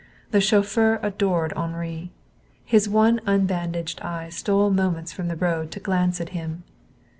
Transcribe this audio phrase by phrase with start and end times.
[0.31, 2.09] The chauffeur adored Henri.
[2.65, 6.63] His one unbandaged eye stole moments from the road to glance at him.